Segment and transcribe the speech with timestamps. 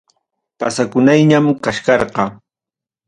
[0.59, 2.23] Pasakunayñam kachkarqa.